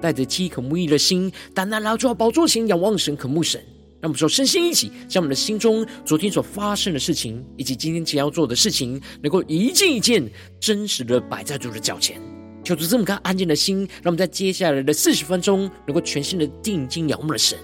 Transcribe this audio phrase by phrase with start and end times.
[0.00, 3.60] 带着饥渴慕义的心，单单来到宝座前，仰望神，渴慕神。
[4.00, 10.26] 让我们说，身心一起，将我们的心中昨天所发生的事情，以及今天将要做的事情，能够一件一件
[10.58, 12.18] 真实的摆在主的脚前。
[12.64, 17.58] 求主这么看安静的心，让我们在接下来的四十分钟，能够全心的定睛仰望的神，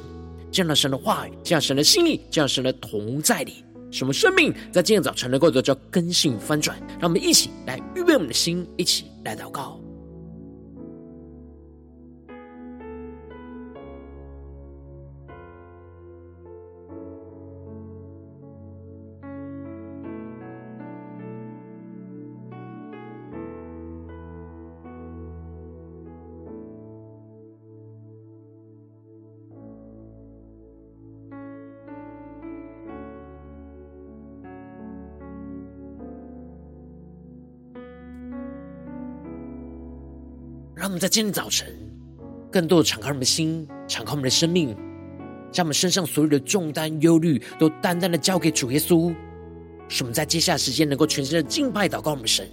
[0.53, 6.79] 这样的神的话语，这样神的心意，这样神的同在里，使我们生命在今天早晨能够得到更新翻转。
[7.01, 9.81] 让我们一起来预备我们的心，一起来祷告。
[40.87, 41.67] 让我们在今天早晨，
[42.49, 44.69] 更多的敞开我们的心，敞开我们的生命，
[45.51, 49.13] 将我们身上所有的重担、忧虑，都单单的交给主耶稣。
[49.89, 52.49] 使我们在接下来时间，能够全新的敬拜、祷告我们神，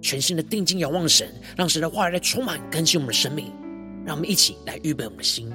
[0.00, 3.50] 全新的定睛仰望神，让神的话语来充满更新我们的生命。
[4.06, 5.52] 让我们一起来预备我们的心。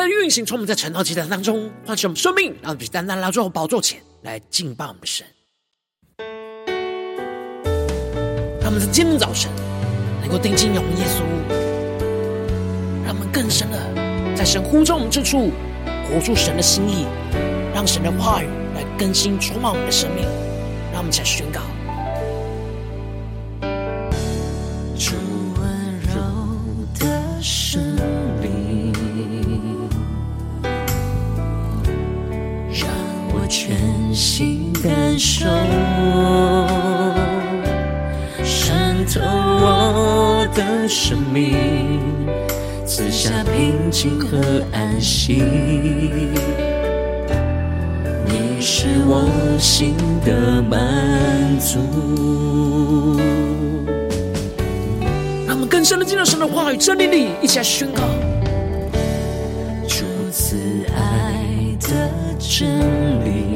[0.00, 5.26] 在运行，从我们在晨祷祭坛当中唤醒我们生命，让我们单单来到宝座前来敬拜我们的神。
[8.62, 9.52] 让我们在今天早晨
[10.22, 11.20] 能够定睛仰望耶稣，
[13.04, 15.50] 让我们更深的在神呼召我们之处
[16.08, 17.04] 活出神的心意，
[17.74, 20.24] 让神的话语来更新充满我们的生命。
[20.94, 21.60] 让我们一起来宣告。
[41.10, 41.56] 生命，
[42.86, 45.42] 赐下平静和安息。
[48.24, 49.28] 你是我
[49.58, 50.78] 心的满
[51.58, 51.80] 足。
[55.48, 58.02] 让我们更深的进入神的话语真理里，一起来宣告。
[59.88, 60.56] 主慈
[60.94, 62.68] 爱的真
[63.24, 63.49] 理。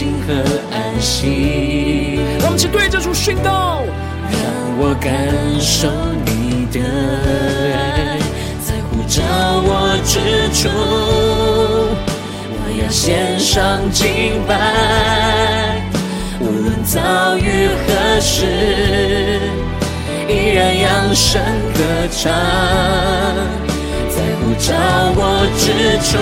[0.00, 0.32] 心和
[0.72, 2.20] 安息。
[2.38, 3.82] 让我们一起对着主宣告，
[4.32, 4.40] 让
[4.78, 5.12] 我感
[5.60, 5.90] 受
[6.24, 6.80] 你的
[7.76, 8.18] 爱，
[8.64, 9.20] 在呼召
[9.62, 9.68] 我
[10.06, 10.16] 之
[10.56, 10.70] 处，
[12.48, 14.56] 我要献上敬拜，
[16.40, 18.46] 无论遭遇何时。
[20.26, 21.42] 依然扬声
[21.74, 21.78] 歌
[22.10, 22.32] 唱，
[24.08, 24.72] 在呼召
[25.14, 25.22] 我
[25.58, 25.68] 之
[26.08, 26.16] 处，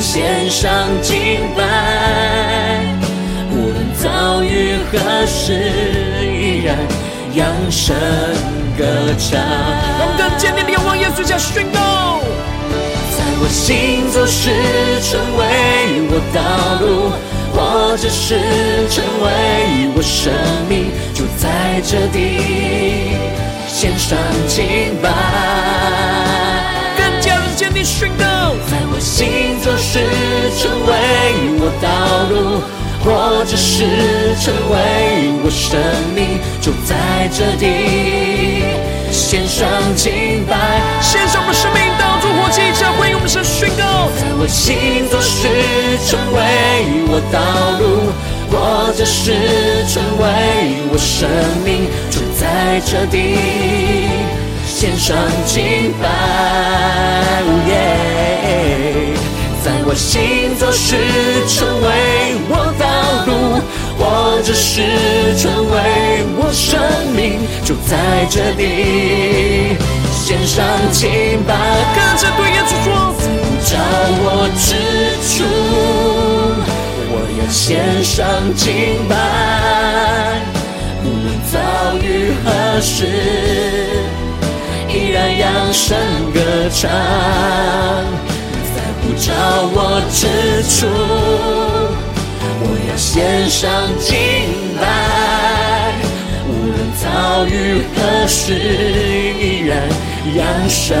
[0.00, 1.62] 献上敬拜。
[3.52, 5.52] 无论遭遇何时，
[6.24, 6.76] 依然
[7.34, 7.94] 扬声
[8.76, 8.84] 歌
[9.18, 9.38] 唱。
[9.38, 12.20] 让我们更坚定地仰望耶稣，加宣告，
[13.16, 14.50] 在我行走时，
[15.02, 15.40] 成为
[16.10, 16.40] 我道
[16.80, 17.12] 路。
[17.52, 18.38] 或者是
[18.88, 20.32] 成为我生
[20.68, 22.16] 命，就在这地
[23.66, 25.10] 献上敬拜，
[27.84, 28.24] 宣告，
[28.70, 29.98] 在我行走时
[30.58, 30.90] 成为
[31.58, 31.88] 我道
[32.30, 32.60] 路，
[33.02, 33.84] 或者是
[34.40, 34.74] 成为
[35.42, 35.80] 我生
[36.14, 37.64] 命，就在这地
[39.10, 44.08] 献上敬拜，献上我们生命当作活祭，这回应我们神宣告。
[44.20, 45.48] 在我行走时
[46.06, 46.38] 成为
[47.08, 47.40] 我道
[47.80, 48.12] 路，
[48.50, 49.32] 或者是
[49.88, 50.24] 成为
[50.92, 51.28] 我生
[51.64, 53.36] 命就在这地
[54.80, 56.08] 献上敬拜。
[59.62, 60.96] 在我行走时
[61.46, 61.86] 成为
[62.48, 62.86] 我道
[63.26, 63.60] 路，
[63.98, 64.80] 我这时
[65.36, 66.80] 成为我生
[67.14, 69.76] 命就在这地
[70.14, 71.52] 献上敬拜。
[71.94, 72.88] 跟着对耶稣说，
[73.60, 73.76] 在
[74.16, 74.64] 我之
[75.28, 75.44] 处。
[77.12, 78.16] 我要献上
[78.56, 78.64] 敬
[79.10, 79.12] 拜，
[81.04, 81.60] 无论遭
[82.02, 83.04] 遇何时，
[85.20, 85.98] 依然扬声
[86.32, 86.40] 歌
[86.72, 86.90] 唱。
[88.72, 89.30] 在呼召
[89.72, 90.86] 我之处，
[92.62, 94.16] 我要献上敬
[94.80, 95.92] 拜，
[96.48, 99.76] 无论遭遇何时，依然
[100.34, 100.96] 扬声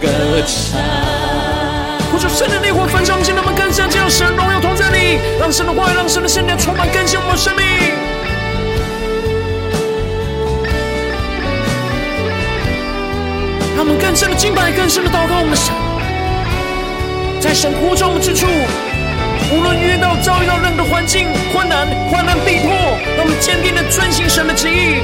[0.00, 0.06] 歌
[0.46, 0.80] 唱。
[2.12, 8.01] 呼求圣灵的烈火焚烧，进到我们更深，进入神荣耀同在里，让神的话语，让神的圣灵充满更新我们生命。
[13.82, 15.74] 让我们更深的敬拜，更深的祷告我们的神，
[17.40, 18.46] 在神呼召我们之处，
[19.50, 22.70] 无论遇到遭遇到任何环境困难、患难逼迫，
[23.18, 25.02] 让我们坚定的遵行神的旨意，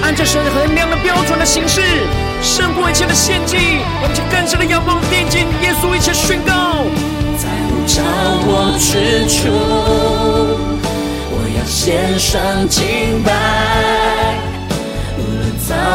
[0.00, 1.82] 按着神衡量的标准的行事。
[2.40, 6.86] 胜过一切的献祭，我们将更深的仰望定睛耶稣，一切宣告。
[7.34, 7.98] 在呼召
[8.46, 9.50] 我之处，
[11.34, 14.38] 我要献上敬拜，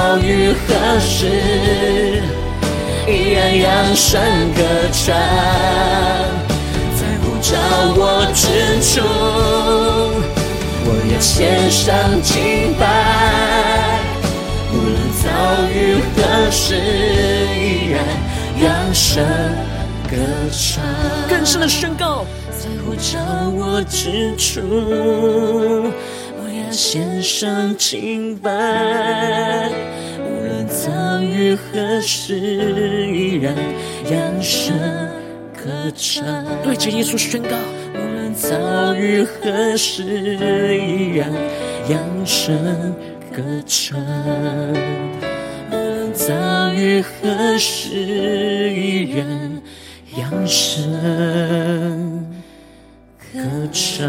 [0.07, 1.25] 遭遇何时，
[3.05, 4.21] 依然扬声
[4.53, 4.63] 歌
[4.93, 5.13] 唱。
[6.95, 7.57] 在呼召
[7.93, 8.47] 我之
[8.81, 9.01] 处，
[10.85, 13.99] 我要献上敬拜。
[14.71, 15.27] 无论遭
[15.75, 15.75] 遇
[16.15, 16.15] 何
[16.51, 16.77] 时，
[17.59, 17.99] 依然
[18.63, 19.21] 扬声
[20.09, 20.15] 歌
[20.49, 20.81] 唱。
[21.27, 23.19] 更深的宣告，在呼召
[23.49, 25.91] 我之处，
[26.71, 29.69] 献上敬拜。
[30.19, 33.55] 无论遭遇何时，依然
[34.11, 34.77] 扬声
[35.53, 36.45] 歌唱。
[36.63, 37.49] 对着耶稣宣告，
[37.93, 40.03] 无论遭遇何时，
[40.77, 41.31] 依然
[41.89, 42.95] 扬声。
[43.29, 43.99] 歌唱，
[45.69, 47.89] 无论遭遇何时，
[48.73, 49.61] 依然
[50.17, 52.25] 扬声
[53.19, 53.39] 歌
[53.71, 54.07] 唱。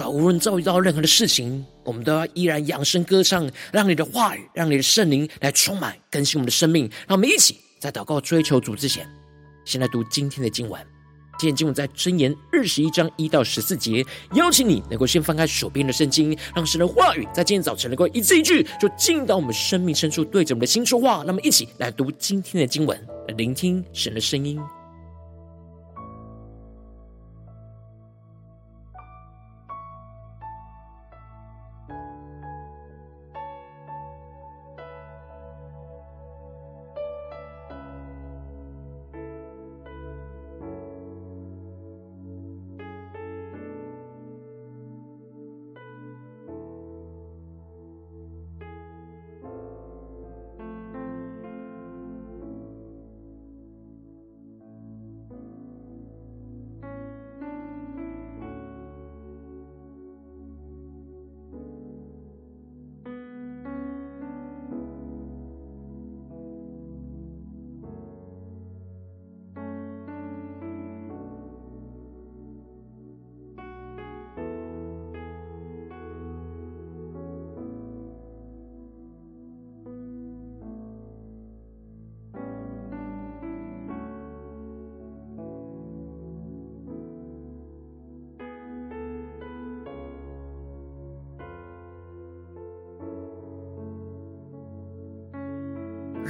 [0.00, 6.90] 主啊，无论遭遇到任何的事情，我们都要依然扬声歌唱，让你的话语，让你的圣灵来充满更新我们的生命。
[7.06, 9.06] 让我们一起在祷告追求主之前，
[9.66, 10.80] 先来读今天的经文。
[11.38, 14.04] 今天经文在箴言二十一章一到十四节，
[14.34, 21.22] 邀请你能够先翻开手边的圣经，让神的话语在今天早晨能够一字一句，就进到我们生命深处，对着我们的心说话。
[21.26, 22.98] 那么，一起来读今天的经文，
[23.28, 24.60] 来聆听神的声音。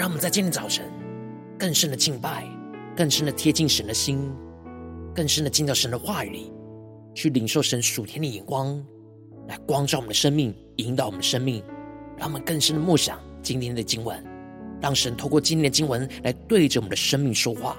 [0.00, 0.86] 让我们在今天早晨
[1.58, 2.48] 更深的敬拜，
[2.96, 4.32] 更深的贴近神的心，
[5.14, 6.50] 更深的进到神的话语里，
[7.14, 8.82] 去领受神属天的眼光，
[9.46, 11.62] 来光照我们的生命，引导我们的生命。
[12.16, 14.24] 让我们更深的默想今天的经文，
[14.80, 17.76] 让神透过今天的经文来对着我们的生命说话。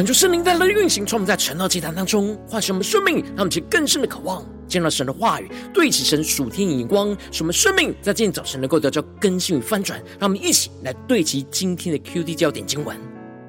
[0.00, 10.02] 恳求圣灵带来的运行，从我们在晨祷祭坛当中唤醒我们生命，让我们去更深的渴望见到神的话语，对齐神属天眼光，使我们生命在今天早晨能够得到更新与翻转。
[10.18, 12.96] 让我们一起来对齐今天的 QD 焦点经文，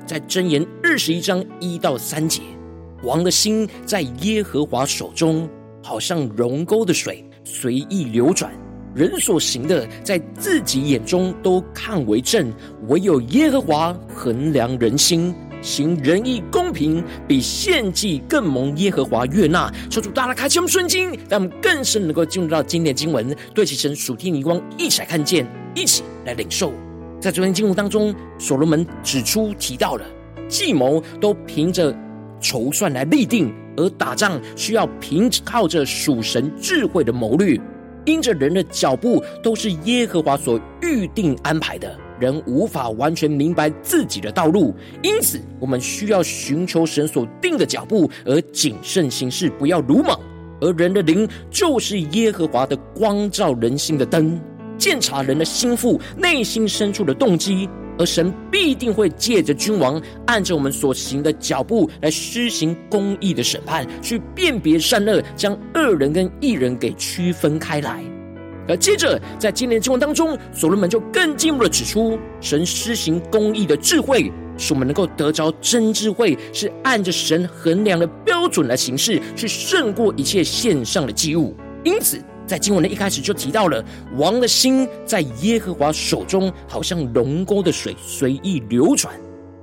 [0.06, 2.42] 在箴言二十一章一到三节：
[3.04, 5.50] 王的心在耶和华手中，
[5.82, 8.52] 好像溶沟的水，随意流转。
[8.94, 12.52] 人所行的，在自己眼中都看为正，
[12.90, 15.34] 唯有耶和华衡量人心。
[15.62, 19.72] 行仁义公平，比献祭更蒙耶和华悦纳。
[19.90, 26.74] 求主大大开启我们顺经，让我们更深能够进入到今天的经文，对齐神属天的光，一起来看见，一起来领受。
[27.20, 30.06] 在昨天经文当中，所罗门指出提到了
[30.48, 31.96] 计谋都凭着
[32.40, 37.60] 筹算来立定，而打仗需要凭靠着属神智慧的谋略。
[38.04, 41.96] 因着人的脚步都是耶和华所预定安排的。
[42.22, 50.18] 人无法完全明白自己的道路，因此我们需要寻求神所定的脚步，而谨慎行事，不要鲁莽。
[50.62, 54.40] 而人的灵就是耶和华的光照人心的灯，
[54.78, 57.68] 鉴察人的心腹内心深处的动机。
[57.98, 68.04] 而神必定会借着君王，按着我们所行的脚步来施行公义的审判，去辨别善恶，将恶人跟义人给区分开来。
[68.72, 81.54] 而接着，在今年的经文当中，所罗门就更进一步的指出，神施行公义的智慧，使我们能够得着真智慧，是按着神衡量的标准来行事，去胜过一切献上的祭物。
[81.84, 83.84] 因此，在经文的一开始就提到了，
[84.16, 89.14] 王的心在耶和华手中，好像龙沟的水随意流转。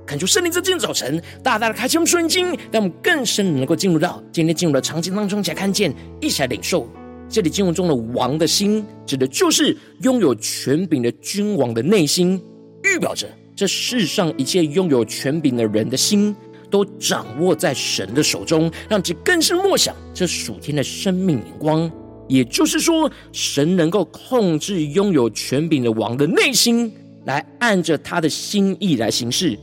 [0.05, 6.87] 恳求圣灵在今天早晨大大的开启我们圣经，让我们更深能够进入到今天进入的场景当中，才看见，一起来领受。
[7.29, 12.41] 这里经文中的王的心，指的就是拥有权柄的君王的内心，
[12.83, 16.35] 预表着这世上一切拥有权柄的人的心，
[16.71, 21.89] 都掌握在神的手中，让其更是默想这属天的生命眼光。
[22.27, 26.91] 也就是说，神能够控制拥有权柄的王的内心，
[27.25, 29.57] 来按着他的心意来行事。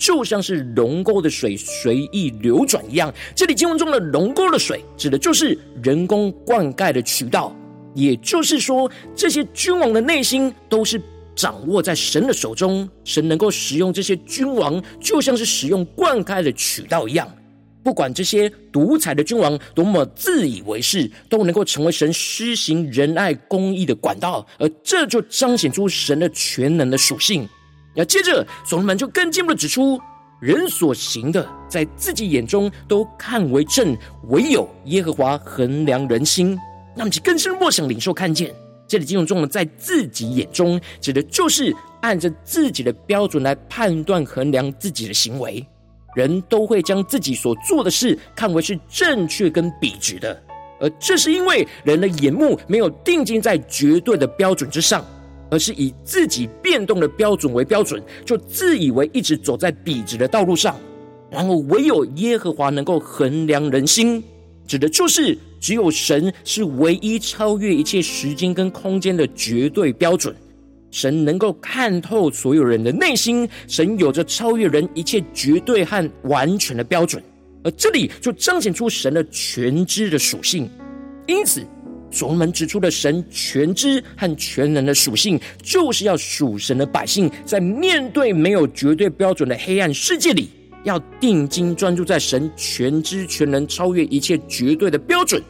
[0.00, 7.54] 就像是龙沟的水随意流转一样，这里经文中的龙沟的水指的就是人工灌溉的渠道，
[7.94, 11.00] 也就是说，这些君王的内心都是
[11.36, 17.30] 掌握在神的手中，神能够使用这些君王，就像是使用灌溉的渠道一样，
[17.82, 27.46] 不管这些独裁的君王多么自以为是，都能够成为神施行仁爱公义的管道，而这就彰显出神的全能的属性。
[27.94, 30.00] 要接着，所罗门就更进一步的指出，
[30.40, 33.96] 人所行的，在自己眼中都看为正，
[34.28, 36.58] 唯有耶和华衡量人心。
[36.96, 38.54] 那么，其更深默想领受看见，
[38.86, 45.66] 这里经文中的在自己眼中，指的就是按着自己的标准来判断衡量自己的行为。
[46.16, 50.42] 人都会将自己所做的事看为是正确跟笔直的，
[50.80, 55.04] 而这是因为人的眼目没有定睛在绝对的标准之上。
[55.50, 60.76] 而是以自己变动的标准为标准，就自以为一直走在笔直的道路上。
[61.30, 64.22] 然后唯有耶和华能够衡量人心，
[64.66, 70.34] 指的就是只有神是唯一超越一切时间跟空间的绝对标准。
[70.90, 77.22] 神能够看透所有人的内心，神有着超越人一切绝对和完全的标准。
[77.62, 80.68] 而这里就彰显出神的全知的属性。
[81.26, 81.64] 因此。
[82.10, 90.50] 所罗门指出的神全知和全能的属性，就是要属神的百姓在面对没有绝对标准的黑暗世界里，
[90.84, 95.42] 要定睛专注在神全知全能、超越一切绝对的标准。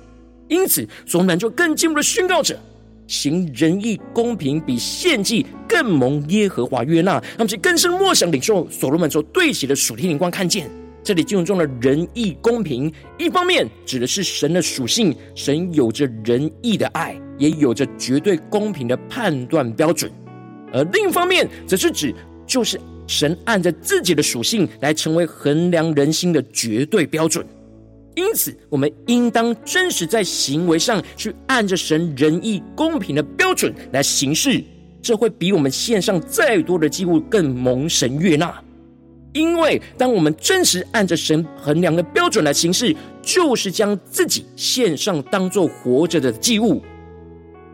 [0.48, 2.58] 因此，所罗门就更进一步的宣告着：
[3.06, 7.22] 行仁义公平，比献祭更蒙耶和华悦纳。
[7.38, 10.68] 那么，其更深默想领受所罗门所对齐的属天灵光，看见。
[11.02, 20.10] 这里经文中的仁义公平，一方面指的是神的属性，神有着仁义的爱，也有着绝对公平的判断标准；
[20.72, 22.14] 而另一方面，则是指
[22.46, 27.46] 就是神按着自己的属性来成为衡量人心的绝对标准。
[28.14, 34.62] 因此，我们应当真实在行为上去按着神仁义公平的标准来行事，
[35.00, 38.62] 这会比我们献上再多的祭物更蒙神悦纳。
[39.32, 46.82] 因为当我们真实按着神衡量的标准来行事，就是将自己献上当做活着的祭物，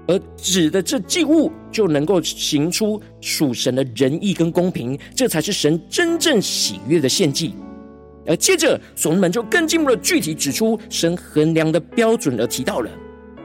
[0.07, 7.55] 而指的这祭物就能够行出属神的仁义跟公平，这才是神真正喜悦的献祭。
[8.27, 12.91] 而接着，所罗门就更进一步的具体指出神衡量的标准，而提到了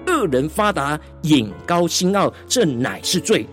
[0.08, 3.46] 恶人发达、眼高心傲，这乃是罪。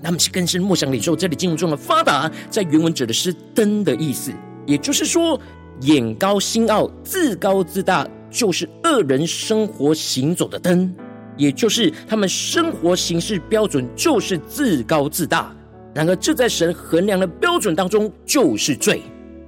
[0.00, 4.32] 那么是更深默想领受这里经文中的发达，在原文指的是灯的意思，
[4.66, 5.40] 也就是说，
[5.80, 10.94] 眼高心傲、自高自大，就是恶人生活行走的灯，
[11.36, 15.54] 也就是他们生活行事标准就是自高自大。
[15.94, 19.02] 然而，这在神衡量的标准当中就是罪。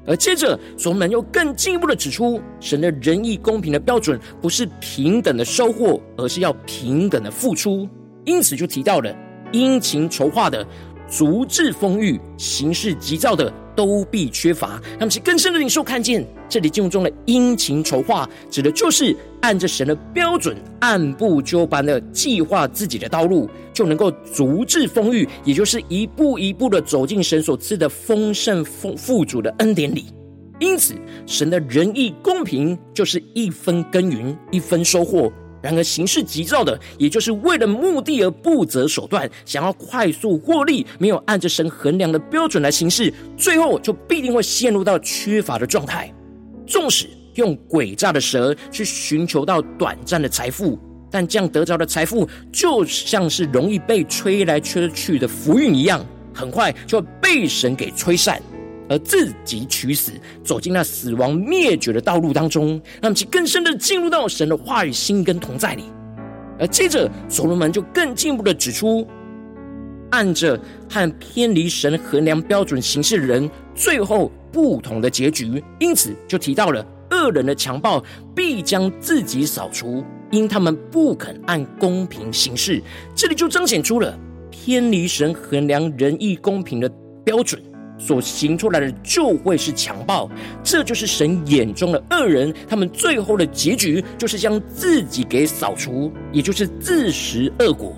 [0.07, 7.89] 而接着，所罗门又更进一步的指出，神的仁义公平的标准不是平等的收获，而是要平等的付出。
[8.25, 9.15] 因此，就提到了
[9.53, 10.67] 殷勤筹划的。
[11.13, 14.81] 足智丰裕、行事急躁的都必缺乏。
[14.93, 30.05] 他们是更深的领受看见，这里经文中的殷勤筹划，指的就是按着神的标准，按部就班的计划自己的道路，就能够足智丰裕，也就是一步一步的走进神所赐的丰盛丰富足的恩典里。
[30.61, 30.95] 因此，
[31.27, 35.33] 神的仁义公平，就是一分耕耘，一分收获。
[35.63, 46.13] 然而，行事急躁的，也就是为了目的而不择手段，想要快速获利，没有按着神衡量的标准来行事，最后就必定会陷入到缺乏的状态。
[46.67, 50.79] 纵使用诡诈的蛇去寻求到短暂的财富，
[51.11, 58.41] 但这样得着的财富，就像是容易被吹来吹去的浮云一样，很快就会被神给吹散。
[58.91, 65.85] 而自己取死，走进那死亡灭绝的道路当中，让其更深的进入到神的话语心跟同在里。
[66.59, 69.07] 而接着，所罗门就更进一步的指出，
[70.11, 75.63] 按着和偏离神衡量标准行事的人，最后不同的结局。
[75.79, 78.03] 因此，就提到了恶人的强暴
[78.35, 82.83] 必将自己扫除，因他们不肯按公平行事。
[83.15, 84.19] 这里就彰显出了
[84.51, 86.91] 偏离神衡量仁义公平的
[87.25, 87.63] 标准。
[88.01, 90.29] 所行出来的就会是强暴，
[90.65, 92.53] 这就是神眼中的恶人。
[92.67, 97.95] 他们最后的结局就是将自己给扫除，也就是自食恶果。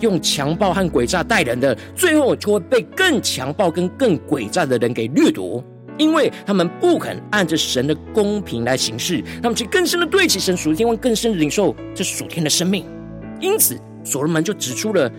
[0.00, 5.64] 用强暴和诡诈待人的，最后就会被更强暴跟更诡诈的人给掠夺，
[5.96, 12.84] 因为他们不肯按着神的公平来行事，他们去更深的对齐神属天，更深的领受这属天的生命。
[13.40, 15.10] 因此，所罗门就指出了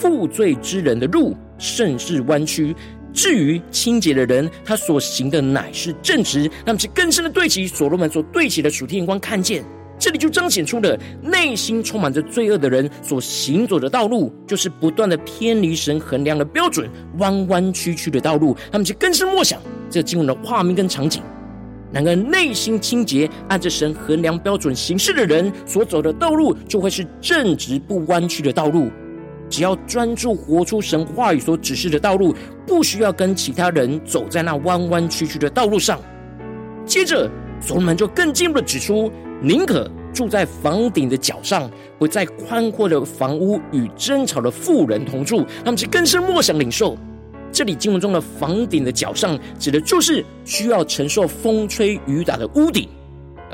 [0.00, 2.74] 负罪之人的路甚是弯曲。
[3.12, 6.50] 至于清洁的人，他所行的乃是正直。
[6.64, 9.64] 那么，是更深的对齐所罗门所对齐的属天眼光，看见
[9.98, 18.56] 这里就彰显出了内心充满着罪恶的人所行走的道路，就是不断的偏离神衡量的标准，弯弯曲曲的道路。
[18.70, 21.22] 他们就更深默想这经文的画面跟场景。
[21.92, 28.90] 然而，内心清洁、按着神衡量标准行事的人所走的道路，就会是正直不弯曲的道路。
[29.52, 32.34] 只要专注活出神话语所指示的道路，
[32.66, 36.00] 不需要跟其他人走在那弯弯曲曲的道路上。
[36.86, 39.12] 接着，所罗门就更进一步的指出，
[39.42, 45.44] 宁可住在房顶的脚上，不在宽阔的房屋与争吵的富人同住。
[45.62, 46.96] 那么，就更深默想领受，
[47.52, 52.88] 这里经文中的房顶的脚上，指的就是需要承受风吹雨打的屋顶。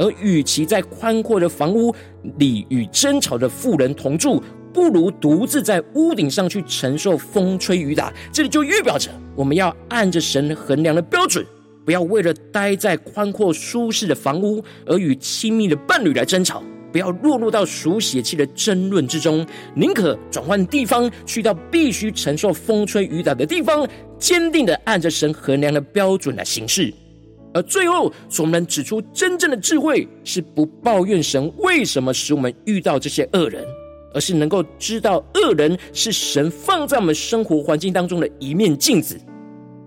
[0.01, 1.93] 而与其在宽阔的房屋
[2.37, 4.41] 里与争吵的富人同住，
[4.73, 11.45] 不如独自在屋顶上去承受风吹雨打，这里就预表着我们要按着神衡量的标准，
[11.85, 26.93] 不要为了待在宽阔舒适的房屋而与亲密的伴侣来争吵，不要落入到属血气的争论之中，宁可转换地方，去到必须承受风吹雨打的地方，坚定的按着神衡量的标准来行事。
[27.55, 33.65] 而最后，所罗门指出，真正的智慧是不抱怨神为什么使我们遇到这些恶人。
[34.19, 39.17] 而是能够知道恶人是神放在我们生活环境当中的一面镜子，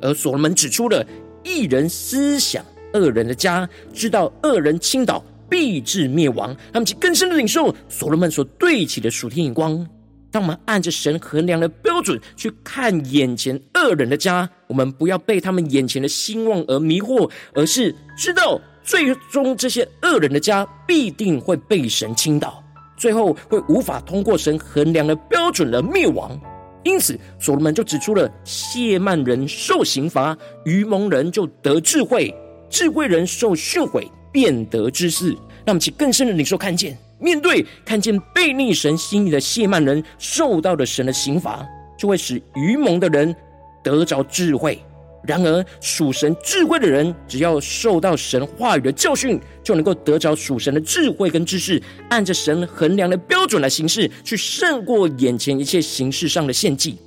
[0.02, 1.06] 而所罗门指出了
[1.44, 6.56] 一人思想恶人的家，知道恶人倾倒必致灭亡。
[6.72, 9.86] 他们其更深的领受所罗门所对齐的属天眼光。
[10.32, 22.64] 当我们按着神衡量的标准去看眼前恶人的家，我们不要被他们眼前的兴旺而迷惑，而是知道最终这些恶人的家必定会被神倾倒。
[23.02, 26.40] 最后会无法通过神衡量的标准而灭亡，
[26.84, 32.32] 因此所罗门就指出了谢曼人受刑罚，愚蒙人就得智慧，
[32.70, 35.32] 智慧人受训诲，变得知识。
[35.66, 43.36] 让我们去更深的领受看见，面对看见悖逆神心意的谢曼人受到的神的刑罚，就会使愚蒙的人
[43.82, 44.80] 得着智慧。
[45.24, 56.98] 然而，属神智慧的人，只要受到神话语的教训，就能够得着属神的智慧跟知识，按着神衡量的标准来行事，去胜过眼前一切形式上的献祭。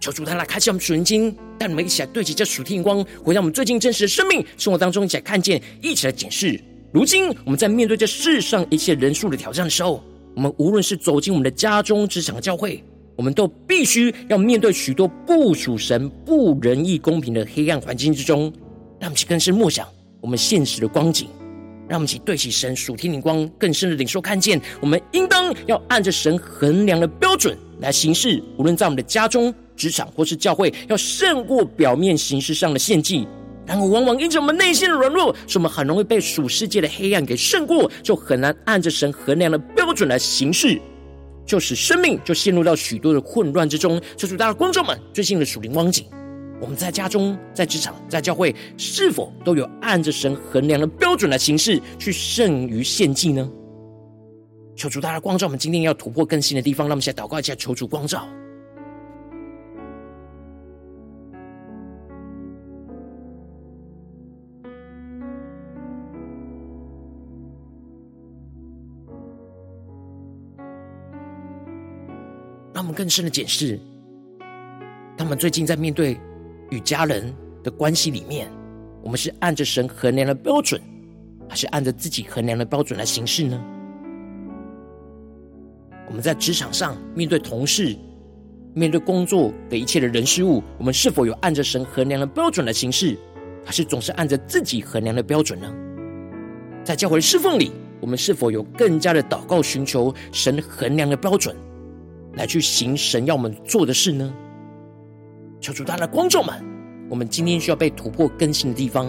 [0.00, 6.58] 求主他来开启我们属灵经，带我们一起来对齐这属天光，回到我们最近真实的生命生活当中，一起来看见，一起来检视。
[6.92, 10.02] 如今我们在面对这世上一切人数的挑战的时候，
[10.34, 12.82] 我们无论是走进我们的家中、职场、教会。
[13.20, 18.50] 我们都必须要面对许多不属神、不仁义、公平的黑暗环境之中，
[18.98, 19.86] 让我们去更深默想
[20.22, 21.28] 我们现实的光景，
[21.86, 33.28] 让我们去对起神属天灵光更深的领受看见，我们应当要按着神衡量的标准来行事，无论在我们的家中、职场或是教会，要胜过表面形式上的献祭。
[33.66, 40.80] 然而，往往因着我们内心的软弱，使我们很容易被属世界的黑暗给胜过，就很难按着神衡量的标准来行事，
[41.50, 44.00] 就使生命就陷入到许多的混乱之中。
[44.16, 46.06] 求主，大家观众们，最近的属灵光景，
[46.60, 53.50] 我们在家中、在职场、在教会，是否都有按着神衡量的标准来行事，去胜于献祭呢？
[54.76, 58.28] 求主，大家光照我们，今天要突破更新的地方，让我们先祷告一下，求主光照。
[72.80, 73.78] 让我们更深的检视，
[75.14, 76.18] 他们最近在面对
[76.70, 77.30] 与家人
[77.62, 78.50] 的关系里面，
[79.02, 80.80] 我们是按着神衡量的标准，
[81.46, 83.62] 还是按着自己衡量的标准来行事呢？
[86.08, 87.94] 我们在职场上面对同事、
[88.72, 93.14] 面对工作的一切的人事物，我们是否有按着神衡量的标准来行事，
[93.62, 95.70] 还是总是按着自己衡量的标准呢？
[96.82, 101.54] 在教会的侍奉里，我们是否有更加的祷告，寻求神衡量的标准？
[102.34, 104.32] 来去行神要我们做的事呢？
[105.60, 106.54] 求主，大的观众们，
[107.10, 109.06] 我们今天需要被突破更新的地方，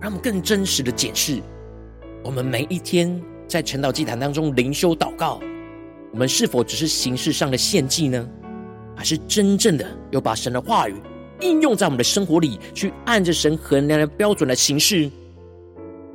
[0.00, 1.40] 让我们更真实的解释
[2.24, 3.31] 我们每一天。
[3.52, 5.38] 在晨祷祭坛当中灵修祷告，
[6.10, 8.26] 我们是否只是形式上的献祭呢？
[8.96, 10.94] 还是真正的有把神的话语
[11.42, 15.10] 应用在我们的生活里，去按着神衡量的标准来行事？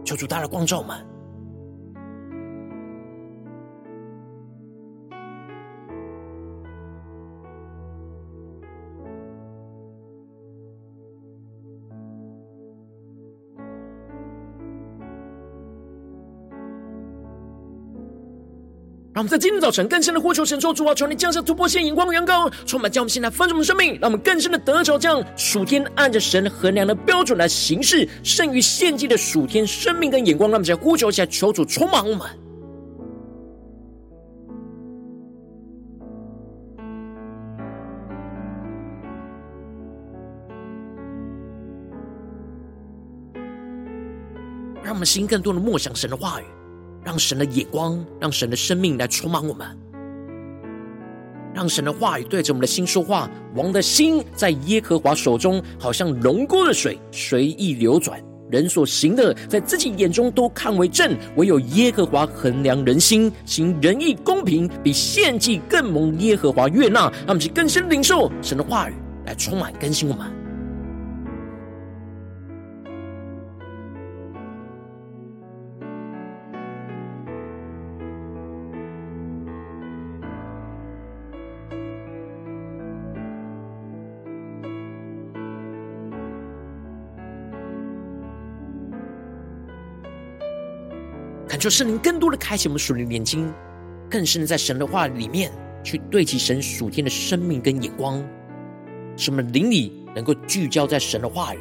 [0.04, 0.98] 求主大的光照们。
[19.18, 30.52] 让我们在今天早晨更深的呼求神，说主啊，求你降下突破性眼光的眼光，充满将我们现在丰盛的生命，让我们更深的得着这样属天按着神衡量的标准来行事，胜于献祭的属天生命跟眼光。
[30.52, 32.28] 让我们在呼求起来，求主充满我们，
[44.84, 46.44] 让我们心更多的默想神的话语。
[47.08, 49.66] 让神的眼光，让神的生命来充满我们，
[51.54, 53.32] 让神的话语对着我们的心说话。
[53.56, 58.22] 王的心在耶和华手中，好像龙沟的水，随意流转。
[58.52, 67.04] 人所行的，在自己眼中都看为正，唯有耶和华衡量人心，行仁义公平，比献祭更蒙耶和华悦纳。
[67.04, 68.94] 让我们去更深领受神的话语，
[69.26, 70.28] 来充满更新我们。
[91.60, 93.52] 求圣灵更多的开启我们属灵的眼睛，
[94.10, 95.52] 更深的在神的话里面
[95.84, 98.24] 去对齐神属天的生命跟眼光，
[99.16, 101.60] 使我们灵里能够聚焦在神的话语。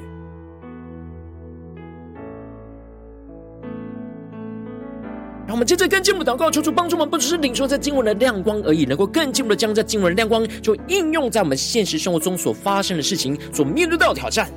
[5.47, 14.51] 让我们接着更进一步祷告，求主帮助我们，不只是领受在经文的亮光而已，能够更进一步的将这经文的亮光就应用在我们现实生活中所发生的事情，所面对到的挑战。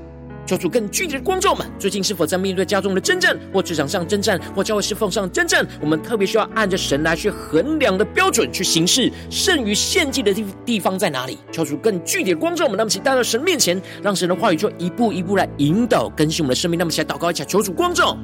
[0.49, 5.63] 求主更具体的光照们，最近是否在面对家中的征战，或职场上征战，或教会侍奉上征战？
[5.79, 11.37] 我们特别需要按着神来去衡量的标准去行事，胜于献祭的地地方在哪里？
[11.51, 16.79] 求主更具体的光照们，那么请带到神面前，让神的话语就一步一步来引导更新我们的生命。
[16.79, 18.17] 那么，起来祷告一下，求主光照，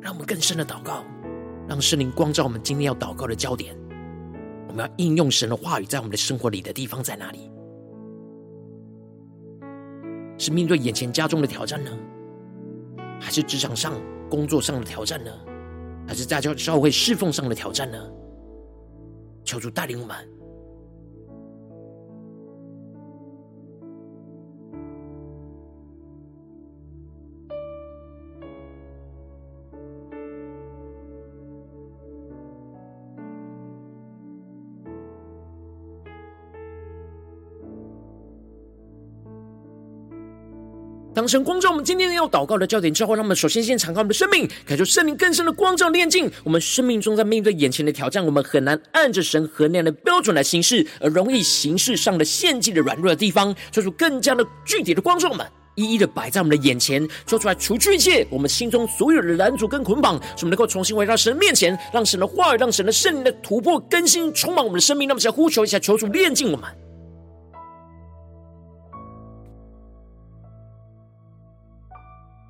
[0.00, 1.04] 让我们更深的祷告。
[1.68, 3.74] 让圣灵光照我们今天要祷告的焦点，
[4.68, 7.50] 我们要应用神的话语在我们的生活里的地方在哪里？
[10.36, 11.90] 是面对眼前家中的挑战呢？
[13.20, 13.94] 还是职场上
[14.28, 15.30] 工作上的挑战呢？
[16.06, 17.98] 还是在教教会侍奉上的挑战呢？
[19.44, 20.16] 求主带领我们。
[41.14, 46.28] 当神光照我们今天要祷告的焦点之后，让我们首先先敞开我们的生命，感受圣灵更深的光照炼净。
[46.42, 55.46] 我们生命中在面对眼前的挑战，我们很难按着神衡量的标准来行事，而容易形式上的献祭的软弱的地方，做出更加的具体的光照们，
[55.76, 65.06] 一一的摆在我们的眼前，说出来除去一切我们心中所有的拦阻跟捆绑，使我们能够重新回到神的面前，让神的话语，让神的圣灵的突破更新充满我们的生命。
[65.06, 66.68] 那么，想呼求一下，求主炼净我们。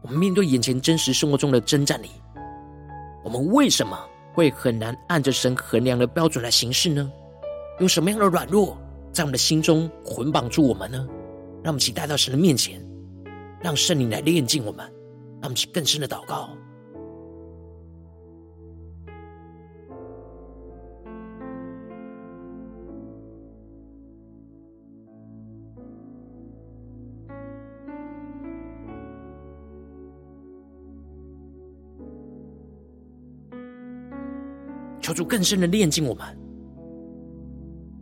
[0.05, 2.11] 我们面对眼前真实生活中的征战里，
[3.25, 3.99] 我们为什么
[4.35, 7.11] 会很难按着神衡量的标准来行事呢？
[7.81, 8.77] 用什么样的软弱
[9.15, 11.09] 在我们的心中捆绑住我们呢？
[11.63, 12.79] 让我们一起带到神的面前，
[13.63, 14.85] 让圣灵来炼净我们，
[15.41, 16.51] 让我们去更深的祷告。
[35.15, 36.27] 求主更深的炼净我们。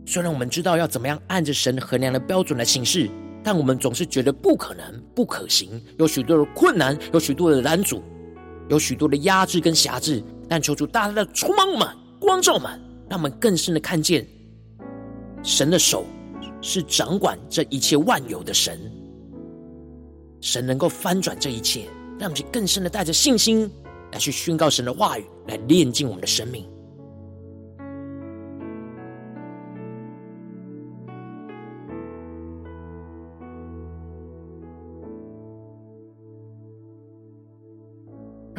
[0.03, 3.07] 虽然我们知道要怎么样按着神衡量的标准来行事，
[3.43, 8.01] 但我们总是觉得不可能、不可行，有许多的困难，有许多的拦阻，
[8.67, 10.23] 有许多的压制跟辖制。
[10.49, 11.87] 但求主大大的充满我们、
[12.19, 14.27] 光照我们，让我们更深的看见
[15.43, 16.05] 神的手
[16.61, 18.79] 是掌管这一切万有的神。
[20.41, 21.85] 神能够翻转这一切，
[22.19, 23.69] 让我们更深的带着信心
[24.11, 26.67] 来去宣告神的话语，来炼净我们的生命。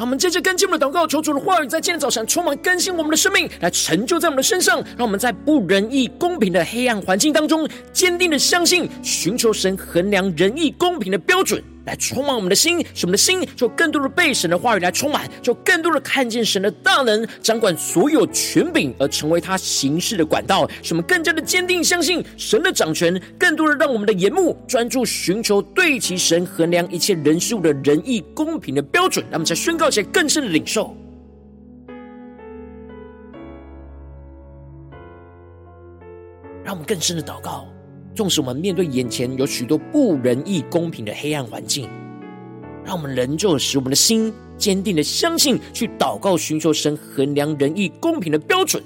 [0.04, 4.76] 我们接着跟进我们的祷告，求主的话语在今天早上充满更新我们的生命，来成就在我们的身上。
[4.98, 11.64] 让我们在不仁义、公平的黑暗环境当中，坚定的相信，寻求神衡量仁义、公平的标准。
[11.86, 13.46] 来充满我们的心，使我们的心？
[13.54, 30.96] 就更多的被神的话语来充满，就更多的看见神的大能，掌管所有权柄，而成为他行事的管道，使我们更加的坚定相信神的掌权，更多的让我们的眼目专注寻求对齐神衡量一切人事物的仁义公平的标准，让我们才宣告起来更深的领受，
[36.64, 37.66] 让我们更深的祷告。
[38.14, 41.88] 纵使我们面对眼前有许多不仁义、公平的黑暗环境，
[42.84, 48.82] 让我们仍旧使我们的心坚定的相信，去祷告寻求神衡量仁义、公平的标准。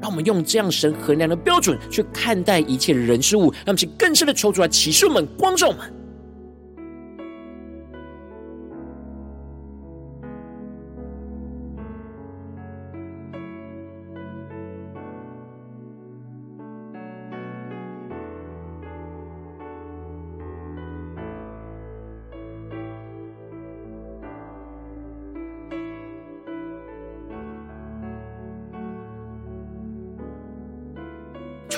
[0.00, 5.92] 让我们用这样神衡量的标准去看待一切的人事物，让我们去更深的求出来启示我们、光照我们。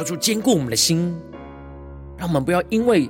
[0.01, 1.15] 求主坚固我们的心，
[2.17, 3.07] 让我们不要因为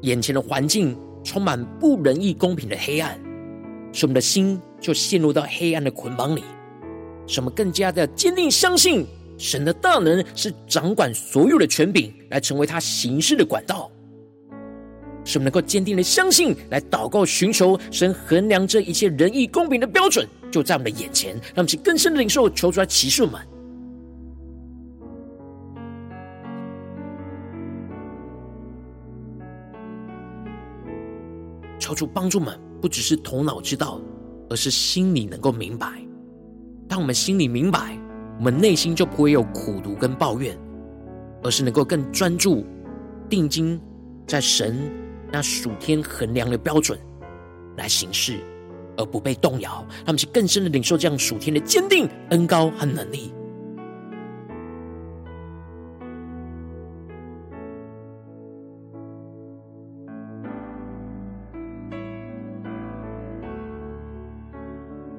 [0.00, 3.16] 眼前的环境充满不仁义、公平的黑暗，
[3.92, 6.42] 使我们的心就陷入到黑暗的捆绑里。
[7.28, 9.06] 使我们更加的坚定相信
[9.38, 13.88] 神的大能是掌管所有的权柄，来成为他行事的管道。
[15.24, 21.34] 使我们能够坚定的相信，来祷告寻求神衡量这一切仁义公平的标准，就在我们的眼前。
[21.34, 23.40] 让我们去更深的领受，求出来启示我们。
[31.96, 33.98] 主帮助们，不只是头脑知道，
[34.50, 35.88] 而是心里能够明白。
[36.86, 37.98] 当我们心里明白，
[38.38, 40.56] 我们内心就不会有苦读跟抱怨，
[41.42, 42.64] 而是能够更专注、
[43.30, 43.80] 定睛
[44.26, 44.78] 在神
[45.32, 46.98] 那属天衡量的标准
[47.76, 48.38] 来行事，
[48.98, 49.84] 而不被动摇。
[50.04, 53.32] 他们去更深的领受这样属天的坚定、恩高和能力。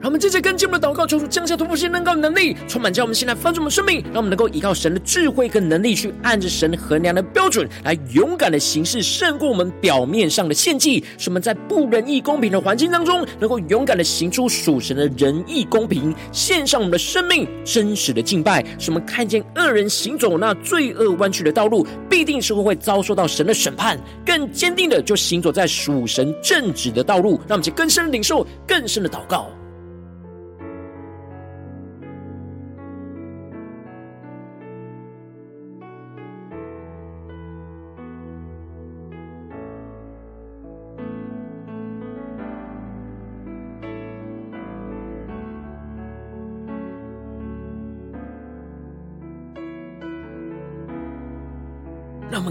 [0.08, 11.04] 我们接着跟进我们的祷告，求主降下突破性能高能力，充满在我们现在翻转我们生命，让我们能够依靠神的智慧跟能力，去按着神衡量的标准来勇敢的行事，胜过我们表面上的献祭。
[11.18, 18.64] 使我们在不仁义公平的环境当中，能够勇敢的行出属神的仁义公平，献上我们的生命，真实的敬拜。
[18.80, 24.00] 使我们看见恶人行走那罪恶弯曲的道路，必定是会会遭受到神的审判。
[24.26, 29.50] 更坚定的就行走在属神正直的道路，让我们去更深的领受，更深的祷告。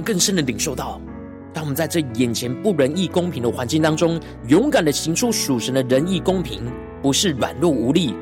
[0.07, 1.01] 更深的领受到，
[1.53, 6.62] 当我们在这眼前不仁义公平的环境当中，勇敢的行出属神的仁义公平，
[7.03, 8.14] 不是软弱无力，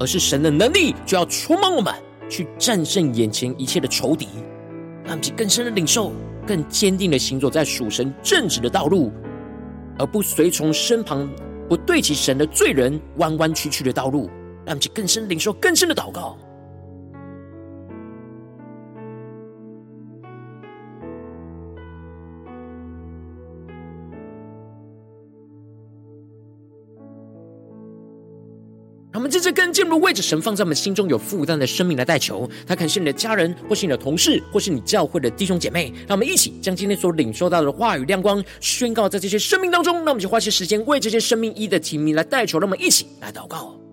[0.00, 1.94] 而是神的能力就要充满我们，
[2.28, 4.26] 去战胜眼前一切的仇敌，
[5.04, 6.10] 让我们更深的领受，
[6.44, 9.12] 更坚定的行走在属神正直的道路，
[9.96, 11.30] 而不随从身旁
[11.68, 14.28] 不对齐神的罪人弯弯曲曲的道路，
[14.66, 16.36] 让我们更深领受更深的祷告。
[29.18, 35.92] 我们接着更进入为着神放在我们心中有负担的生命来代求，他可能是你的家人，或是你的同事，或是你教会的弟兄姐妹。
[36.06, 40.04] 让我们一起将今天所领受到的话语亮光宣告在这些生命当中。
[40.04, 42.60] 那我们就花些时间为这些生命一的提名来代求。
[42.60, 43.87] 让我们一起来祷告。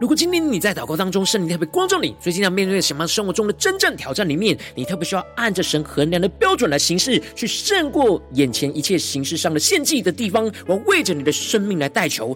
[0.00, 12.34] 如果今天你在祷告当中，圣灵特别光照你，最近要面对什么生活中的真正挑战里面，你特别需要按着神衡量的标准来行事，去胜过眼前一切形式上的献祭的地方，我为着你的生命来代求，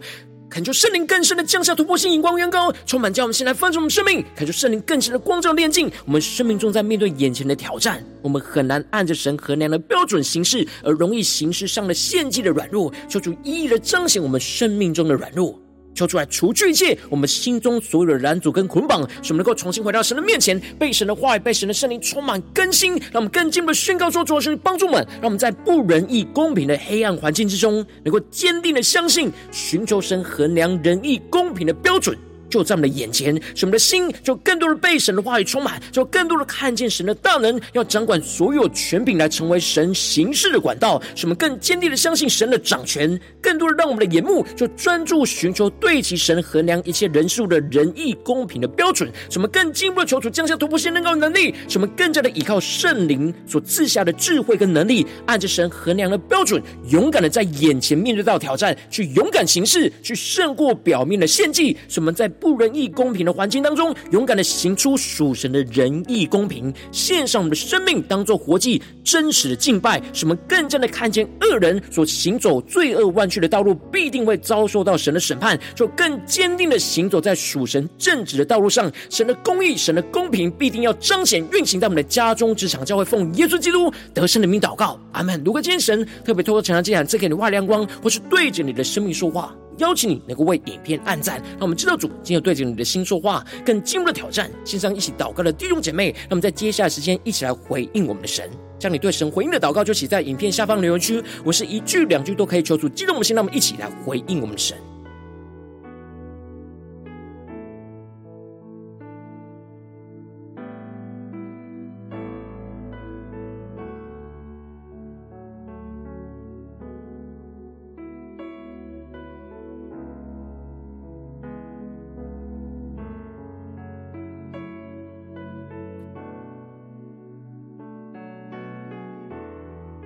[0.51, 15.59] 恳求圣灵更深的降下突破性眼光，远高充满，叫我们先来翻转我们生命，恳求圣灵更深的光照炼净我们生命中在面对眼前的挑战，我们很难按着神衡量的标准行事，而容易形式上的献祭的软弱，求主一一的彰显我们生命中的软弱。
[15.95, 32.17] 求出来，除去一切我们心中所有的拦阻跟捆绑，使我们能够重新回到神的面前，被神的话语、被神的圣灵充满更新，让我们更进一步的宣告说：主啊，神帮助我们，让我们在不仁义、公平的黑暗环境之中，能够坚定的相信，寻求神衡量仁义、公平的标准。
[32.55, 78.93] 就在我们的眼前，使我们的心就更多的被神的话语充满，就更多的看见神的大能，要掌管所有权柄来成为神行事的管道，使我们更坚定的相信神的掌权，更多的让我们的眼目就专注寻求对齐神衡量一切人数的仁义公平的标准，使我们更进一步的求主降下突破性能高的能力，使我们更加的依靠圣灵所赐下的智慧跟能力，按着神衡量的标准，勇敢的在眼前面对到挑战，去勇敢行事，去胜过表面的献祭，使我们在不仁义公平的环境当中，勇敢的行出属神的仁义公平，献上我们的生命当做活祭，真实的敬拜，使我们更加的看见恶人所行走罪恶弯曲的道路，必定会遭受到神的审判，就更坚定的行走在属神正直的道路上。
[79.09, 85.43] 神的公义、神的公平，必定要彰显运行在我们的家中、职场、教会，奉耶稣基督得胜的名祷告，阿门。
[85.43, 89.55] 如果今天神特别透过晨光祭坛赐给你外亮光，或是对着你的生命说话。
[89.79, 94.51] 邀请你能够为影片按赞，让我们知道主今天对着你的心说话，更进一步的挑战。
[94.65, 98.49] 线上一起祷告的弟兄姐妹，让我们在接下来时间一起来回应我们的神，
[98.79, 101.23] 将你对神回应的祷告就写在影片下方留言区。
[101.45, 104.77] 我是一句两句都可以求主激动我们心，让我们一起来回应我们的神。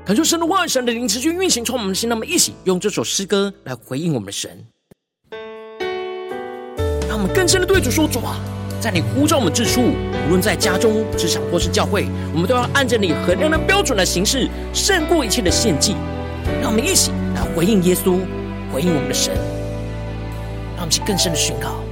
[0.08, 4.66] 恳求神的话语、神的灵持续运行，从我们的心，那么一起用这首诗歌来回应我们的神，
[7.06, 8.40] 让我们更深的对主说：主啊，
[8.80, 9.82] 在你呼召我们之处，
[10.26, 15.94] 无论在家中、职场或是教会，我们都要按着你衡量的标准来行事，胜过一切的献祭。
[16.62, 18.18] 让我们一起来回应耶稣，
[18.72, 19.34] 回应我们的神，
[20.74, 21.84] 让我们去更深的宣告。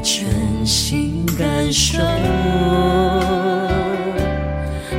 [0.00, 0.26] 全
[0.64, 1.98] 心感受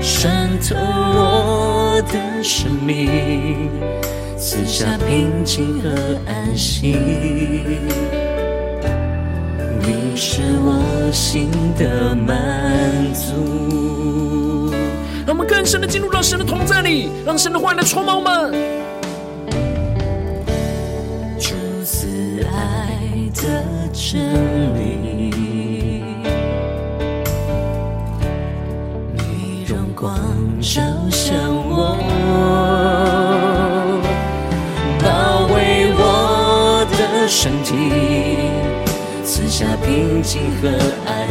[0.02, 3.70] 渗透我的生命，
[4.38, 5.90] 赐下平静和
[6.26, 6.98] 安息。
[9.82, 14.74] 你是我心的满足。
[15.26, 18.52] 让我们更深的进入到神的同在里，让神的话语来充满我们。
[21.40, 21.54] 主
[21.86, 22.90] 慈爱
[23.36, 24.20] 的真
[24.76, 24.89] 理，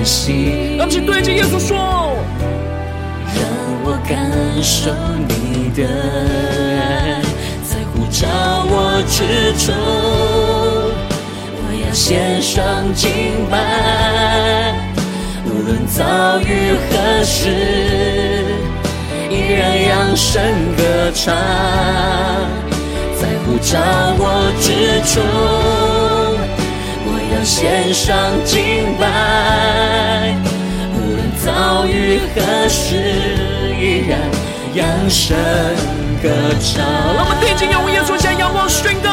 [0.05, 0.77] 息。
[0.77, 2.17] 让我对着耶稣说。
[3.35, 3.45] 让
[3.85, 4.17] 我感
[4.63, 4.91] 受
[5.29, 5.81] 你的
[6.81, 7.23] 爱，
[7.63, 8.27] 在呼召
[8.71, 8.73] 我
[9.07, 9.17] 之
[9.65, 9.75] 中，
[11.55, 12.57] 我要献上
[12.95, 13.07] 敬
[13.51, 13.55] 拜，
[15.45, 17.49] 无论遭遇何事，
[19.31, 20.43] 依然扬声
[20.77, 20.83] 歌
[21.15, 21.35] 唱，
[23.21, 23.79] 在呼召
[24.19, 24.23] 我
[24.61, 24.67] 之
[25.15, 25.23] 中，
[27.45, 28.15] 献上
[28.45, 30.35] 敬拜，
[30.95, 32.95] 无论遭遇何时。
[33.81, 34.19] 依然
[34.75, 35.37] 扬声
[36.21, 36.29] 歌
[36.61, 36.85] 唱。
[37.15, 39.09] 让我们定睛仰望耶稣，向仰望宣告。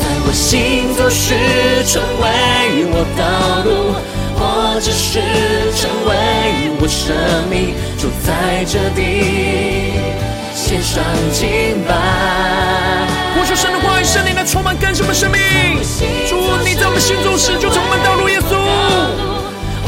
[0.00, 1.34] 在我行走时，
[1.84, 3.22] 成为我道
[3.64, 3.92] 路；
[4.38, 5.18] 或者是
[5.74, 6.10] 成为
[6.80, 7.12] 我生
[7.50, 9.02] 命，就在这里
[10.54, 11.02] 献上
[11.32, 11.90] 敬拜。
[13.34, 15.40] 呼求神的话语，圣灵来充满更新我们生命。
[16.64, 18.56] 你在我们行走时，就充满道路，耶稣。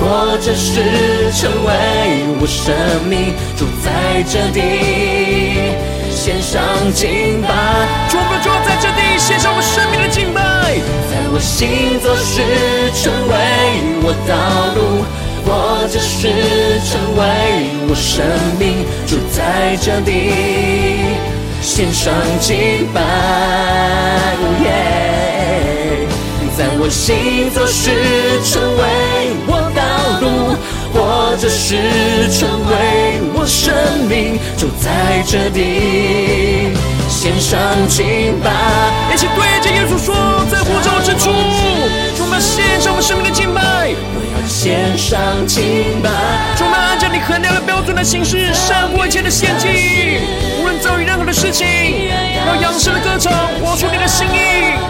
[0.00, 1.70] 或者是成为
[2.40, 2.72] 我生
[3.04, 4.58] 命，住在这地，
[6.10, 6.62] 献上
[6.94, 7.52] 敬拜。
[8.08, 10.40] 主，我们就要在这地献上我生命的敬拜。
[11.10, 12.40] 在我心走时，
[12.96, 13.34] 成为
[14.02, 14.32] 我道
[14.74, 15.04] 路；
[15.44, 17.20] 或者是成为
[17.86, 18.24] 我生
[18.58, 20.08] 命，住在这地，
[21.60, 22.10] 献上
[22.40, 23.02] 敬拜。
[24.64, 26.08] Yeah、
[26.56, 27.90] 在我行走时，
[28.44, 28.82] 成为
[29.46, 29.80] 我道
[30.20, 30.56] 路。
[30.92, 31.76] 或者是
[32.36, 33.72] 成为我生
[34.08, 36.74] 命，就在这里
[37.08, 38.50] 献上敬拜。
[39.14, 41.30] 一起对着耶稣说，在呼召之处，
[42.18, 43.94] 充满献上我们生命的敬拜。
[43.94, 46.10] 我要献上敬拜，
[46.58, 50.18] 充满按照你衡量的标准来行事，胜过一切的献祭。
[50.58, 51.64] 无论遭遇任何的事情，
[52.48, 53.32] 要扬声的歌唱，
[53.62, 54.89] 活出你的心意。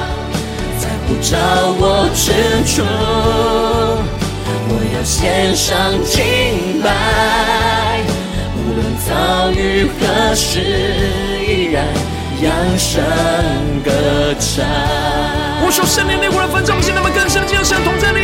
[1.10, 1.36] 呼召
[1.76, 2.30] 我之
[2.70, 2.84] 处。
[4.68, 7.98] 我要献上敬拜，
[8.54, 10.60] 无论遭遇何事，
[11.44, 11.84] 依然
[12.40, 13.02] 扬声
[13.84, 13.90] 歌
[14.38, 14.64] 唱。
[15.66, 18.20] 我说圣灵内火的焚烧，现在我们更深的进入神同在里，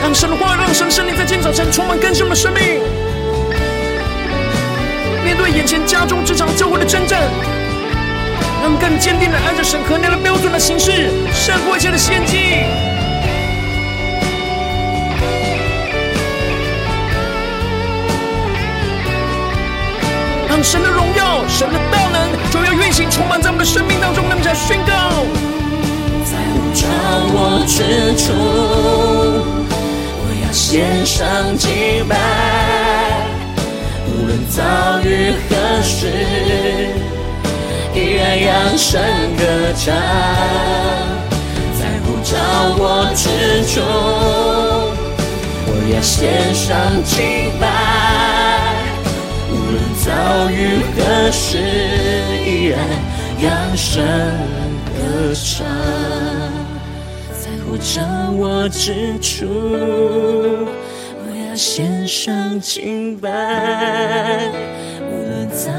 [0.00, 2.78] 让神的话，让神圣灵在今天早晨充满更新我们的生命。
[5.24, 7.20] 面对眼前家中这场教会的征战，
[8.64, 12.64] 让更坚定的按着神衡量的标准来行事，胜过一切的献祭。
[20.62, 24.24] 神的荣耀，神的大能，就要运行充满在我们的生命当中。
[24.30, 24.94] 那么，在宣告，
[26.24, 26.88] 在呼召
[27.34, 28.32] 我之处，
[30.24, 32.16] 我要献上敬拜，
[34.08, 34.62] 无论遭
[35.04, 36.08] 遇何事，
[38.04, 39.00] 依然扬声
[39.36, 39.94] 歌唱。
[41.78, 42.36] 在呼召
[42.76, 43.24] 我之
[43.66, 43.80] 处，
[45.66, 47.64] 我要献上敬拜。
[49.50, 50.52] 无论遭遇
[50.94, 51.56] 何事，
[52.44, 52.78] 依然
[53.40, 54.04] 扬声
[54.84, 55.66] 歌唱，
[57.32, 58.02] 在呼召
[58.32, 59.46] 我之处，
[61.16, 63.30] 我要献上敬拜。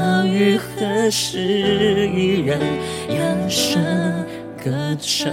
[0.06, 2.60] 遭遇何时，依然
[3.08, 3.82] 扬声
[4.62, 5.32] 歌唱。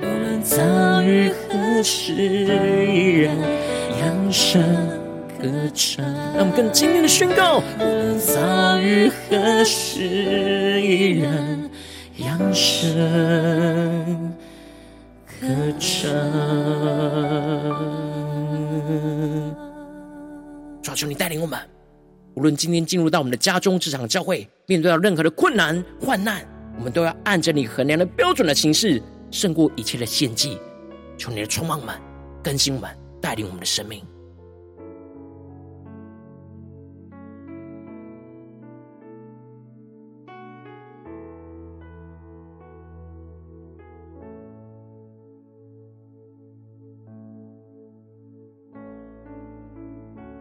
[0.00, 3.36] 无论遭遇何时，依然
[4.00, 4.62] 扬声。
[5.40, 6.04] 歌唱，
[6.36, 11.68] 让我们更坚定的宣告：无论遭遇何时，依然
[12.18, 14.32] 扬声
[15.26, 15.48] 歌
[15.78, 16.10] 唱。
[20.82, 21.58] 主啊，求你带领我们，
[22.34, 26.46] 无论今天进入到我们的家中、职场、教会，面对到任何的困难、患难，
[26.78, 30.58] 我们都要按着你衡量的标准的形式，胜过一切的献祭。
[31.18, 31.94] 求你的充满们，
[32.42, 34.02] 更新我们，带领我们的生命。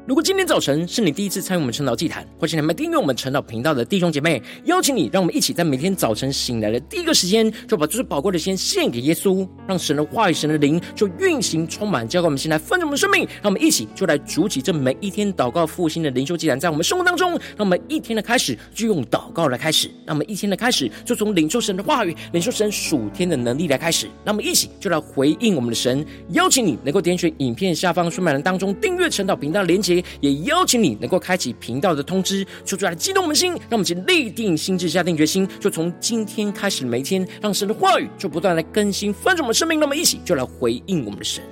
[0.10, 5.54] 如果今天早晨是你第一次参与我们晨祷祭坛，或是你们订阅我们晨祷频道的弟兄姐妹，邀请你，让我们一起。
[5.54, 13.20] 在每天早晨醒来的第一个时间，就把最宝贵的先献给耶稣，让神的话语、神的灵就运行充满，交给我们现在丰盛我们生命。
[13.40, 13.88] 让我们一起。
[13.94, 14.64] 就来主起。
[14.64, 24.08] 这每一天祷告复兴的灵修祭坛，在我们生活当中，让我们一天的开始就用祷告来开始，让我们一天的开始就从领受神的话语、领受神属天的能力来开始。
[24.26, 24.72] 让我们一起。
[24.80, 29.99] 就来回应我们的神，邀请你能够点选影片下方说明栏当中订阅晨祷频道的连结。
[30.22, 39.80] 也邀请你能够开启频道的通知，说出来激动我们心，让我们先立定心智，下定决心，就从今天开始每一天，让神的话语就不断来更新翻转我们生命。
[39.80, 41.44] 那么一起就来回应我们的神。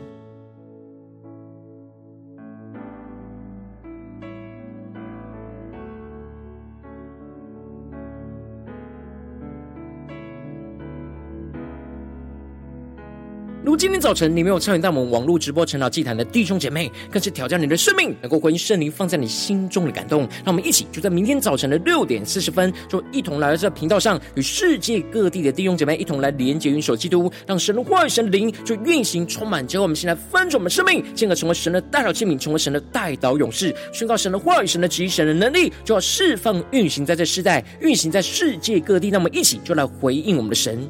[13.77, 20.21] 今天早晨你没有参与到我们网络直播晨祷祭坛的弟兄姐妹，更是挑战你的生命，能够回应圣灵放在你心中的感动。
[20.43, 39.11] 让我们一起就在明天早晨的六点四十分，就一同来到这频道上，与世界各地的弟兄姐妹一同来连接、云手基督，让神的话语、神的灵就运行充满，结果我们现在翻转我们生命，进而成为神的代祷器皿，成为神的代祷勇士，宣告神的话语、神的旨意、神的能力，就要释放、运行在这世代，运行在世界各地。
[39.11, 40.89] 那么一起就来回应我们的神。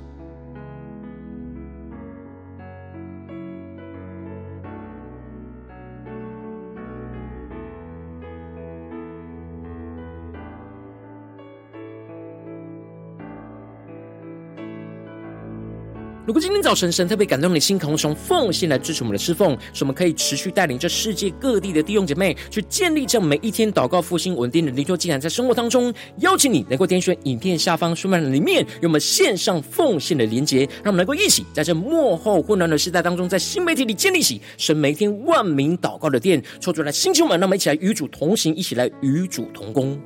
[16.31, 39.99] 如果今天早晨神特别感动你的心，可从奉献来支持我们的侍奉，使我们可以持续带领这世界各地的弟兄姐妹去建立这每一天祷告复兴稳定的灵修祭坛，在生活当中，邀请你能够点选影片下方说明栏里面有我们线上奉献的连结，让我们能够一起在这幕后混乱的时代当中，在新媒体里建立起神每天万名祷告的殿，抽出来星球们，让我们一起来与主同行，一起来与主同工。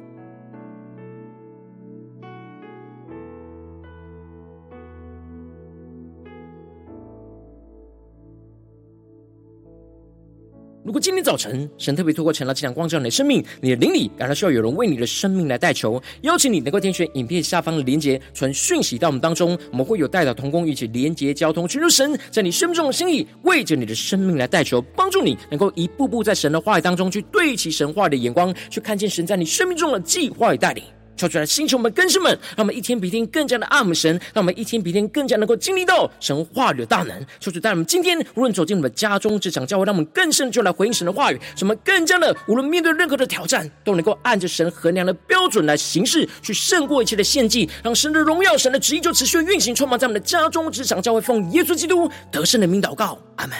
[10.85, 30.83] 如果今天早晨神特别透过晨祷这盏光照你的生命，你的灵里感到需要有人为你的生命来代求，邀请你能够点选影片下方的连结，传讯息到我们当中，我们会有代祷同工一起连结交通，寻求神在你生命中的心意，为着你的生命来代求，帮助你能够一步步在神的话语当中去对齐神话语的眼光，去看见神在你生命中的计划与带领。
[31.17, 37.25] 求主来星球们、更新们，让我们一天比一天更加的爱我们神，让我们一天比一天更加能够经历到神话语的大能。
[37.39, 41.39] 求主带我们今天无论走进我们家中、职场、教会，让我们更深就来回应神的话语。
[41.55, 53.57] 什么更加的，无论面对任何的挑战，都能够按着神衡量的标准来行事，去胜过一切的献祭，让神的荣耀、神的旨意就持续运行，充满在我们的家中、职场、教会，奉耶稣基督得胜的名祷告，阿门。